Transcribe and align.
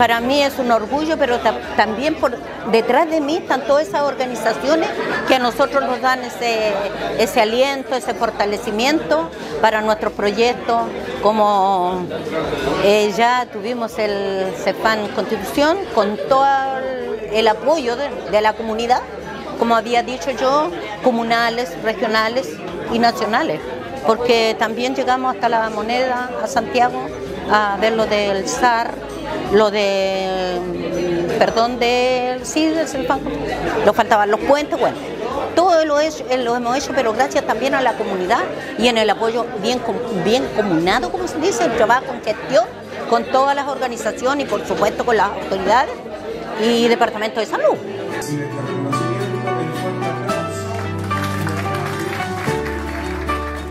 para 0.00 0.18
mí 0.18 0.42
es 0.42 0.58
un 0.58 0.70
orgullo, 0.70 1.18
pero 1.18 1.40
también 1.76 2.14
por 2.14 2.34
detrás 2.72 3.10
de 3.10 3.20
mí 3.20 3.36
están 3.36 3.66
todas 3.66 3.86
esas 3.86 4.00
organizaciones 4.00 4.88
que 5.28 5.34
a 5.34 5.38
nosotros 5.38 5.84
nos 5.84 6.00
dan 6.00 6.24
ese, 6.24 6.72
ese 7.18 7.42
aliento, 7.42 7.94
ese 7.94 8.14
fortalecimiento 8.14 9.28
para 9.60 9.82
nuestros 9.82 10.14
proyectos, 10.14 10.84
como 11.22 12.06
eh, 12.82 13.12
ya 13.14 13.46
tuvimos 13.52 13.98
el 13.98 14.46
CEPAN 14.64 15.06
Constitución 15.08 15.76
con 15.94 16.16
todo 16.30 16.46
el 17.30 17.46
apoyo 17.46 17.94
de 17.94 18.40
la 18.40 18.54
comunidad, 18.54 19.02
como 19.58 19.76
había 19.76 20.02
dicho 20.02 20.30
yo, 20.30 20.70
comunales, 21.04 21.74
regionales 21.82 22.48
y 22.90 22.98
nacionales, 22.98 23.60
porque 24.06 24.56
también 24.58 24.96
llegamos 24.96 25.34
hasta 25.34 25.50
la 25.50 25.68
moneda, 25.68 26.30
a 26.42 26.46
Santiago, 26.46 27.06
a 27.52 27.76
ver 27.78 27.92
lo 27.92 28.06
del 28.06 28.48
SAR, 28.48 28.94
lo 29.52 29.70
de, 29.70 30.58
perdón, 31.38 31.78
del 31.78 32.44
sí, 32.44 32.72
nos 33.84 33.96
faltaban 33.96 34.30
los 34.30 34.40
puentes, 34.40 34.78
bueno, 34.78 34.96
todo 35.54 35.84
lo, 35.84 36.00
es, 36.00 36.22
lo 36.38 36.56
hemos 36.56 36.76
hecho, 36.76 36.92
pero 36.94 37.12
gracias 37.12 37.46
también 37.46 37.74
a 37.74 37.82
la 37.82 37.94
comunidad 37.94 38.40
y 38.78 38.88
en 38.88 38.98
el 38.98 39.10
apoyo 39.10 39.46
bien, 39.62 39.80
bien 40.24 40.44
comunado, 40.56 41.10
como 41.10 41.26
se 41.26 41.38
dice, 41.38 41.64
el 41.64 41.76
trabajo 41.76 42.06
en 42.12 42.22
gestión 42.22 42.64
con 43.08 43.24
todas 43.24 43.56
las 43.56 43.66
organizaciones 43.66 44.46
y 44.46 44.48
por 44.48 44.66
supuesto 44.66 45.04
con 45.04 45.16
las 45.16 45.30
autoridades 45.30 45.94
y 46.62 46.86
Departamento 46.88 47.40
de 47.40 47.46
Salud. 47.46 47.76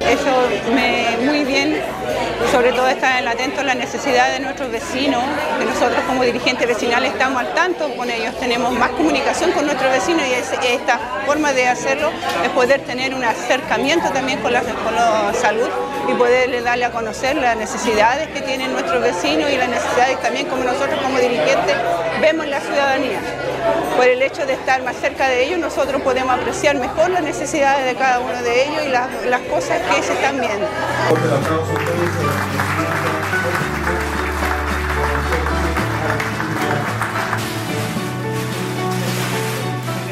Eso 0.00 0.30
me, 0.74 1.11
sobre 2.52 2.70
todo 2.72 2.86
estar 2.86 3.26
atento 3.26 3.62
a 3.62 3.64
las 3.64 3.76
necesidades 3.76 4.34
de 4.34 4.40
nuestros 4.40 4.70
vecinos, 4.70 5.22
que 5.58 5.64
nosotros 5.64 6.02
como 6.06 6.22
dirigentes 6.22 6.68
vecinales 6.68 7.12
estamos 7.12 7.40
al 7.40 7.54
tanto 7.54 7.88
con 7.96 8.10
ellos, 8.10 8.38
tenemos 8.38 8.74
más 8.74 8.90
comunicación 8.90 9.52
con 9.52 9.64
nuestros 9.64 9.90
vecinos 9.90 10.22
y 10.28 10.66
esta 10.66 11.00
forma 11.24 11.54
de 11.54 11.66
hacerlo 11.66 12.10
es 12.44 12.50
poder 12.50 12.82
tener 12.82 13.14
un 13.14 13.24
acercamiento 13.24 14.10
también 14.10 14.38
con 14.40 14.52
la, 14.52 14.60
con 14.60 14.94
la 14.94 15.32
salud 15.32 15.68
y 16.10 16.12
poderle 16.12 16.60
darle 16.60 16.84
a 16.84 16.90
conocer 16.90 17.36
las 17.36 17.56
necesidades 17.56 18.28
que 18.28 18.42
tienen 18.42 18.72
nuestros 18.72 19.00
vecinos 19.00 19.50
y 19.50 19.56
las 19.56 19.70
necesidades 19.70 20.20
también 20.20 20.46
como 20.46 20.62
nosotros 20.62 21.00
como 21.00 21.18
dirigentes 21.18 21.74
vemos 22.20 22.46
la 22.46 22.60
ciudadanía. 22.60 23.18
Por 23.96 24.06
el 24.06 24.20
hecho 24.20 24.44
de 24.44 24.54
estar 24.54 24.82
más 24.82 24.96
cerca 24.96 25.28
de 25.28 25.44
ellos, 25.44 25.58
nosotros 25.58 26.02
podemos 26.02 26.34
apreciar 26.34 26.76
mejor 26.76 27.10
las 27.10 27.22
necesidades 27.22 27.86
de 27.86 27.94
cada 27.94 28.20
uno 28.20 28.42
de 28.42 28.64
ellos 28.64 28.82
y 28.84 28.88
las, 28.88 29.08
las 29.26 29.40
cosas 29.42 29.80
que 29.82 30.02
se 30.02 30.12
están 30.12 30.40
viendo. 30.40 30.66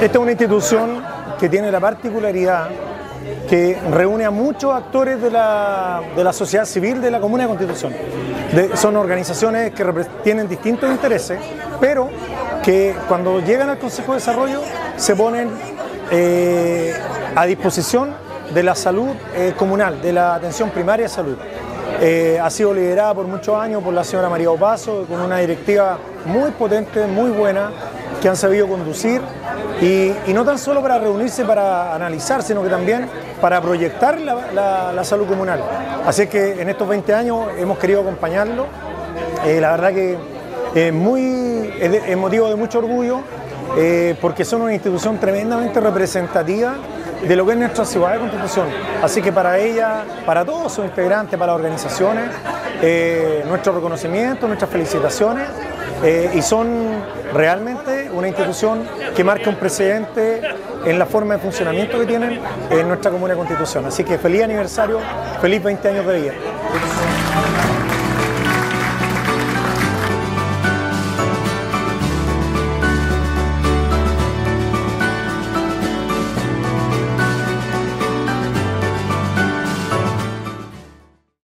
Esta 0.00 0.16
es 0.18 0.22
una 0.22 0.30
institución 0.30 1.02
que 1.40 1.48
tiene 1.48 1.72
la 1.72 1.80
particularidad 1.80 2.68
que 3.48 3.76
reúne 3.90 4.24
a 4.24 4.30
muchos 4.30 4.72
actores 4.72 5.20
de 5.20 5.28
la, 5.28 6.00
de 6.14 6.22
la 6.22 6.32
sociedad 6.32 6.64
civil 6.66 7.00
de 7.00 7.10
la 7.10 7.18
Comuna 7.18 7.42
de 7.42 7.48
Constitución. 7.48 7.92
son 8.74 8.96
organizaciones 8.96 9.72
que 9.72 9.84
tienen 10.22 10.48
distintos 10.48 10.88
intereses, 10.88 11.40
pero 11.80 12.10
que 12.62 12.94
cuando 13.08 13.40
llegan 13.40 13.70
al 13.70 13.78
Consejo 13.78 14.12
de 14.12 14.18
Desarrollo 14.18 14.60
se 14.96 15.16
ponen 15.16 15.50
eh, 16.10 16.94
a 17.34 17.44
disposición 17.46 18.14
de 18.54 18.62
la 18.62 18.74
salud 18.74 19.08
eh, 19.34 19.54
comunal, 19.56 20.00
de 20.00 20.12
la 20.12 20.34
atención 20.34 20.70
primaria 20.70 21.06
de 21.06 21.10
salud. 21.10 21.36
Eh, 22.00 22.38
ha 22.40 22.48
sido 22.48 22.72
liderada 22.72 23.12
por 23.12 23.26
muchos 23.26 23.56
años 23.56 23.82
por 23.82 23.92
la 23.92 24.04
señora 24.04 24.28
María 24.28 24.50
Opaso, 24.50 25.04
con 25.08 25.20
una 25.20 25.38
directiva 25.38 25.98
muy 26.26 26.52
potente, 26.52 27.06
muy 27.08 27.30
buena, 27.30 27.70
que 28.20 28.28
han 28.28 28.36
sabido 28.36 28.68
conducir 28.68 29.20
y, 29.80 30.12
no 30.32 30.44
tan 30.44 30.58
solo 30.58 30.80
para 30.80 30.98
reunirse 30.98 31.44
para 31.44 31.94
analizar, 31.94 32.42
sino 32.42 32.62
que 32.62 32.68
también 32.68 33.08
para 33.40 33.60
proyectar 33.60 34.20
la, 34.20 35.04
salud 35.04 35.26
comunal. 35.26 35.60
Así 36.06 36.28
que 36.28 36.60
en 36.60 36.68
estos 36.68 36.88
20 36.88 37.14
años 37.14 37.46
hemos 37.58 37.78
querido 37.78 38.02
acompañarlo. 38.02 38.66
Eh, 39.44 39.60
la 39.60 39.72
verdad 39.72 39.92
que 39.92 40.16
es 40.74 40.92
muy 40.92 41.72
es, 41.80 42.16
motivo 42.16 42.48
de 42.48 42.56
mucho 42.56 42.78
orgullo 42.78 43.20
eh, 43.76 44.16
porque 44.20 44.44
son 44.44 44.62
una 44.62 44.74
institución 44.74 45.18
tremendamente 45.18 45.80
representativa 45.80 46.76
de 47.26 47.36
lo 47.36 47.46
que 47.46 47.52
es 47.52 47.58
nuestra 47.58 47.84
ciudad 47.84 48.12
de 48.12 48.18
Constitución. 48.20 48.68
Así 49.02 49.22
que 49.22 49.32
para 49.32 49.58
ella, 49.58 50.04
para 50.24 50.44
todos 50.44 50.72
sus 50.72 50.84
integrantes, 50.84 51.38
para 51.38 51.52
las 51.52 51.60
organizaciones, 51.60 52.24
eh, 52.82 53.44
nuestro 53.48 53.72
reconocimiento, 53.72 54.46
nuestras 54.46 54.70
felicitaciones 54.70 55.48
eh, 56.04 56.30
y 56.34 56.42
son 56.42 57.02
realmente 57.32 58.08
una 58.12 58.28
institución 58.28 58.86
que 59.16 59.24
marca 59.24 59.50
un 59.50 59.56
precedente 59.56 60.40
en 60.84 60.98
la 60.98 61.06
forma 61.06 61.34
de 61.34 61.40
funcionamiento 61.40 61.98
que 61.98 62.06
tienen 62.06 62.40
en 62.70 62.88
nuestra 62.88 63.10
comuna 63.10 63.34
de 63.34 63.38
Constitución. 63.38 63.84
Así 63.86 64.04
que 64.04 64.16
feliz 64.18 64.44
aniversario, 64.44 65.00
feliz 65.40 65.62
20 65.62 65.88
años 65.88 66.06
de 66.06 66.20
vida. 66.20 66.32